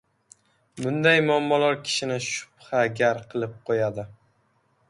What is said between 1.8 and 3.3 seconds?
kishini shubhagar